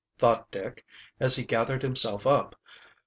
thought 0.17 0.49
Dick, 0.49 0.83
as 1.19 1.35
he 1.35 1.45
gathered 1.45 1.83
himself 1.83 2.25
up. 2.25 2.59